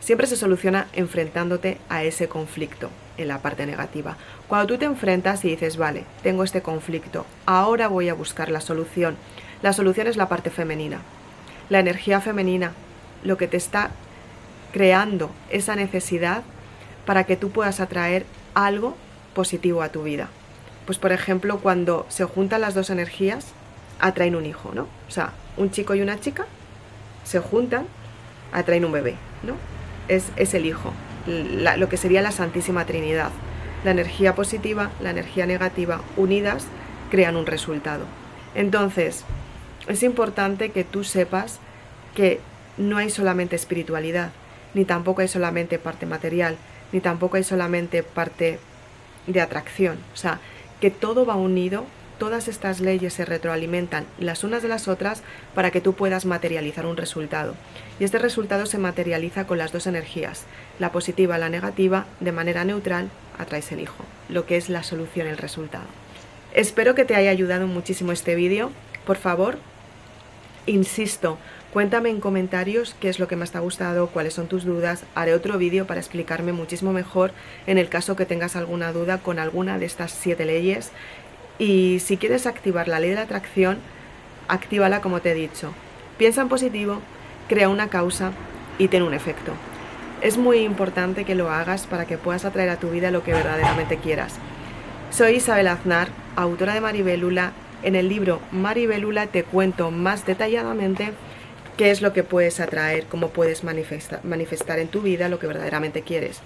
Siempre 0.00 0.26
se 0.26 0.36
soluciona 0.36 0.88
enfrentándote 0.92 1.78
a 1.88 2.02
ese 2.02 2.28
conflicto 2.28 2.90
en 3.16 3.28
la 3.28 3.38
parte 3.38 3.64
negativa. 3.64 4.16
Cuando 4.48 4.66
tú 4.66 4.78
te 4.78 4.86
enfrentas 4.86 5.44
y 5.44 5.50
dices, 5.50 5.76
vale, 5.76 6.04
tengo 6.24 6.42
este 6.42 6.62
conflicto, 6.62 7.24
ahora 7.46 7.86
voy 7.86 8.08
a 8.08 8.14
buscar 8.14 8.50
la 8.50 8.60
solución. 8.60 9.16
La 9.62 9.72
solución 9.72 10.08
es 10.08 10.16
la 10.16 10.28
parte 10.28 10.50
femenina. 10.50 11.00
La 11.68 11.78
energía 11.78 12.20
femenina, 12.20 12.72
lo 13.22 13.36
que 13.36 13.46
te 13.46 13.56
está 13.56 13.92
creando 14.72 15.30
esa 15.48 15.76
necesidad 15.76 16.42
para 17.06 17.22
que 17.22 17.36
tú 17.36 17.50
puedas 17.50 17.78
atraer 17.78 18.26
algo 18.54 18.96
positivo 19.32 19.82
a 19.82 19.90
tu 19.90 20.02
vida. 20.02 20.28
Pues 20.86 20.98
por 20.98 21.12
ejemplo, 21.12 21.58
cuando 21.58 22.06
se 22.08 22.24
juntan 22.24 22.60
las 22.60 22.74
dos 22.74 22.90
energías, 22.90 23.46
atraen 24.00 24.36
un 24.36 24.46
hijo, 24.46 24.72
¿no? 24.74 24.82
O 25.08 25.10
sea, 25.10 25.32
un 25.56 25.70
chico 25.70 25.94
y 25.94 26.02
una 26.02 26.18
chica 26.18 26.46
se 27.24 27.38
juntan, 27.38 27.86
atraen 28.52 28.84
un 28.84 28.92
bebé, 28.92 29.14
¿no? 29.42 29.54
Es, 30.08 30.30
es 30.36 30.54
el 30.54 30.66
hijo, 30.66 30.92
lo 31.26 31.88
que 31.88 31.96
sería 31.96 32.22
la 32.22 32.32
Santísima 32.32 32.84
Trinidad. 32.84 33.30
La 33.84 33.90
energía 33.90 34.34
positiva, 34.34 34.90
la 35.00 35.10
energía 35.10 35.44
negativa, 35.46 36.00
unidas, 36.16 36.66
crean 37.10 37.36
un 37.36 37.46
resultado. 37.46 38.04
Entonces, 38.54 39.24
es 39.88 40.02
importante 40.02 40.70
que 40.70 40.84
tú 40.84 41.02
sepas 41.04 41.58
que 42.14 42.40
no 42.76 42.96
hay 42.96 43.10
solamente 43.10 43.56
espiritualidad, 43.56 44.30
ni 44.74 44.84
tampoco 44.84 45.20
hay 45.20 45.28
solamente 45.28 45.78
parte 45.78 46.06
material, 46.06 46.56
ni 46.92 47.00
tampoco 47.00 47.36
hay 47.36 47.44
solamente 47.44 48.02
parte 48.02 48.58
de 49.26 49.40
atracción. 49.40 49.98
O 50.14 50.16
sea, 50.16 50.38
que 50.82 50.90
todo 50.90 51.24
va 51.24 51.36
unido, 51.36 51.84
todas 52.18 52.48
estas 52.48 52.80
leyes 52.80 53.14
se 53.14 53.24
retroalimentan 53.24 54.04
las 54.18 54.42
unas 54.42 54.62
de 54.62 54.68
las 54.68 54.88
otras 54.88 55.22
para 55.54 55.70
que 55.70 55.80
tú 55.80 55.92
puedas 55.92 56.26
materializar 56.26 56.86
un 56.86 56.96
resultado. 56.96 57.54
Y 58.00 58.04
este 58.04 58.18
resultado 58.18 58.66
se 58.66 58.78
materializa 58.78 59.46
con 59.46 59.58
las 59.58 59.70
dos 59.70 59.86
energías, 59.86 60.44
la 60.80 60.90
positiva, 60.90 61.38
la 61.38 61.48
negativa, 61.48 62.06
de 62.18 62.32
manera 62.32 62.64
neutral, 62.64 63.10
atraes 63.38 63.70
el 63.70 63.78
hijo, 63.78 64.04
lo 64.28 64.44
que 64.44 64.56
es 64.56 64.68
la 64.68 64.82
solución, 64.82 65.28
el 65.28 65.38
resultado. 65.38 65.86
Espero 66.52 66.96
que 66.96 67.04
te 67.04 67.14
haya 67.14 67.30
ayudado 67.30 67.68
muchísimo 67.68 68.10
este 68.10 68.34
vídeo. 68.34 68.72
Por 69.06 69.18
favor, 69.18 69.58
insisto, 70.66 71.38
Cuéntame 71.72 72.10
en 72.10 72.20
comentarios 72.20 72.94
qué 73.00 73.08
es 73.08 73.18
lo 73.18 73.28
que 73.28 73.36
más 73.36 73.50
te 73.50 73.56
ha 73.56 73.62
gustado, 73.62 74.08
cuáles 74.08 74.34
son 74.34 74.46
tus 74.46 74.66
dudas. 74.66 75.04
Haré 75.14 75.32
otro 75.32 75.56
vídeo 75.56 75.86
para 75.86 76.00
explicarme 76.00 76.52
muchísimo 76.52 76.92
mejor 76.92 77.32
en 77.66 77.78
el 77.78 77.88
caso 77.88 78.14
que 78.14 78.26
tengas 78.26 78.56
alguna 78.56 78.92
duda 78.92 79.16
con 79.16 79.38
alguna 79.38 79.78
de 79.78 79.86
estas 79.86 80.10
siete 80.10 80.44
leyes. 80.44 80.90
Y 81.58 82.00
si 82.00 82.18
quieres 82.18 82.46
activar 82.46 82.88
la 82.88 83.00
ley 83.00 83.08
de 83.08 83.16
la 83.16 83.22
atracción, 83.22 83.78
actívala 84.48 85.00
como 85.00 85.22
te 85.22 85.30
he 85.30 85.34
dicho. 85.34 85.72
Piensa 86.18 86.42
en 86.42 86.50
positivo, 86.50 87.00
crea 87.48 87.70
una 87.70 87.88
causa 87.88 88.32
y 88.76 88.88
ten 88.88 89.02
un 89.02 89.14
efecto. 89.14 89.52
Es 90.20 90.36
muy 90.36 90.58
importante 90.58 91.24
que 91.24 91.34
lo 91.34 91.50
hagas 91.50 91.86
para 91.86 92.04
que 92.04 92.18
puedas 92.18 92.44
atraer 92.44 92.68
a 92.68 92.76
tu 92.76 92.90
vida 92.90 93.10
lo 93.10 93.24
que 93.24 93.32
verdaderamente 93.32 93.96
quieras. 93.96 94.34
Soy 95.10 95.36
Isabel 95.36 95.68
Aznar, 95.68 96.08
autora 96.36 96.74
de 96.74 96.82
Maribelula. 96.82 97.52
En 97.82 97.96
el 97.96 98.10
libro 98.10 98.40
Maribelula 98.52 99.26
te 99.26 99.42
cuento 99.42 99.90
más 99.90 100.26
detalladamente 100.26 101.14
qué 101.76 101.90
es 101.90 102.02
lo 102.02 102.12
que 102.12 102.22
puedes 102.22 102.60
atraer, 102.60 103.04
cómo 103.06 103.30
puedes 103.30 103.64
manifestar, 103.64 104.78
en 104.78 104.88
tu 104.88 105.02
vida 105.02 105.28
lo 105.28 105.38
que 105.38 105.46
verdaderamente 105.46 106.02
quieres. 106.02 106.40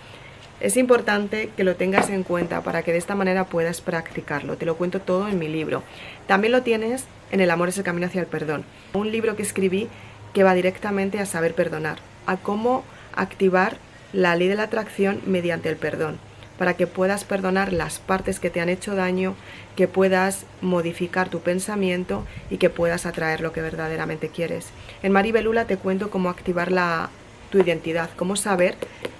Es 0.60 0.76
importante 0.76 1.50
que 1.56 1.64
lo 1.64 1.76
tengas 1.76 2.08
en 2.08 2.22
cuenta 2.22 2.62
para 2.62 2.82
que 2.82 2.92
de 2.92 2.98
esta 2.98 3.14
manera 3.14 3.44
puedas 3.44 3.82
practicarlo. 3.82 4.56
Te 4.56 4.64
lo 4.64 4.76
cuento 4.76 5.00
todo 5.00 5.28
en 5.28 5.38
mi 5.38 5.48
libro. 5.48 5.82
También 6.26 6.52
lo 6.52 6.62
tienes 6.62 7.04
en 7.30 7.40
El 7.40 7.50
amor 7.50 7.68
es 7.68 7.78
el 7.78 7.84
camino 7.84 8.06
hacia 8.06 8.22
el 8.22 8.26
perdón. 8.26 8.64
Un 8.94 9.12
libro 9.12 9.36
que 9.36 9.42
escribí 9.42 9.88
que 10.32 10.44
va 10.44 10.54
directamente 10.54 11.18
a 11.18 11.26
saber 11.26 11.54
perdonar, 11.54 11.98
a 12.26 12.36
cómo 12.36 12.84
activar 13.14 13.76
la 14.12 14.34
ley 14.36 14.48
de 14.48 14.54
la 14.54 14.64
atracción 14.64 15.20
mediante 15.26 15.68
el 15.68 15.76
perdón 15.76 16.18
para 16.58 16.74
que 16.74 16.86
puedas 16.86 17.24
perdonar 17.24 17.72
las 17.72 17.98
partes 17.98 18.40
que 18.40 18.50
te 18.50 18.60
han 18.60 18.68
hecho 18.68 18.94
daño, 18.94 19.34
que 19.76 19.88
puedas 19.88 20.46
modificar 20.60 21.28
tu 21.28 21.40
pensamiento 21.40 22.24
y 22.50 22.56
que 22.56 22.70
puedas 22.70 23.06
atraer 23.06 23.40
lo 23.40 23.52
que 23.52 23.62
verdaderamente 23.62 24.28
quieres. 24.28 24.68
En 25.02 25.12
Maribelula 25.12 25.66
te 25.66 25.76
cuento 25.76 26.10
cómo 26.10 26.30
activar 26.30 26.72
la, 26.72 27.10
tu 27.50 27.58
identidad, 27.58 28.10
cómo 28.16 28.36
saber 28.36 28.76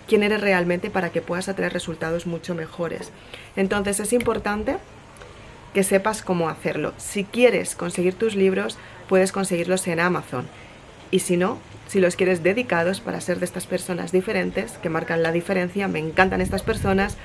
quién 0.07 0.23
eres 0.23 0.41
realmente 0.41 0.91
para 0.91 1.11
que 1.11 1.23
puedas 1.23 1.49
atraer 1.49 1.73
resultados 1.73 2.27
mucho 2.27 2.55
mejores. 2.55 3.11
Entonces 3.57 4.01
es 4.01 4.13
importante 4.13 4.77
que 5.75 5.83
sepas 5.83 6.23
cómo 6.23 6.49
hacerlo. 6.49 6.95
Si 6.97 7.25
quieres 7.25 7.75
conseguir 7.75 8.15
tus 8.15 8.35
libros, 8.35 8.79
puedes 9.09 9.33
conseguirlos 9.33 9.87
en 9.89 10.01
Amazon. 10.01 10.47
Y 11.11 11.21
si 11.21 11.37
no, 11.37 11.59
si 11.87 12.01
los 12.01 12.17
quieres 12.17 12.43
dedicados 12.43 13.01
para 13.01 13.21
ser 13.21 13.39
de 13.39 13.45
estas 13.45 13.67
personas 13.67 14.13
diferentes, 14.13 14.73
que 14.73 14.89
marcan 14.89 15.23
la 15.23 15.33
diferencia, 15.33 15.89
me 15.89 15.99
encantan 15.99 16.41
estas 16.41 16.63
personas, 16.63 17.17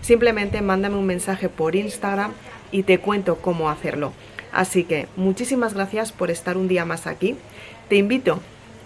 simplemente 0.00 0.62
mándame 0.62 0.96
un 0.96 1.06
mensaje 1.06 1.48
por 1.48 1.76
Instagram 1.76 2.32
y 2.72 2.82
te 2.82 2.98
cuento 2.98 3.36
cómo 3.36 3.70
hacerlo. 3.70 4.12
Así 4.52 4.84
que 4.84 5.06
muchísimas 5.16 5.74
gracias 5.74 6.12
por 6.12 6.30
estar 6.30 6.56
un 6.56 6.68
día 6.68 6.84
más 6.84 7.06
aquí. 7.06 7.36
Te 7.88 7.96
invito 7.96 8.40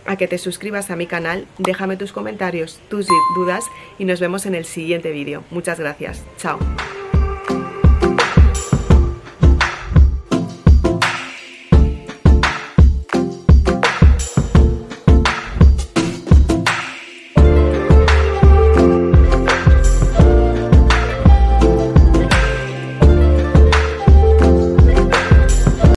a 0.07 0.17
que 0.17 0.27
te 0.27 0.39
suscribas 0.39 0.91
a 0.91 0.97
mi 0.97 1.07
canal, 1.07 1.47
déjame 1.59 1.97
tus 1.97 2.13
comentarios, 2.13 2.81
tus 2.89 3.07
dudas 3.37 3.65
y 3.99 4.05
nos 4.05 4.19
vemos 4.19 4.47
en 4.47 4.55
el 4.55 4.65
siguiente 4.65 5.13
vídeo. 5.13 5.45
Muchas 5.51 5.79
gracias. 5.79 6.25
Chao. 6.39 6.59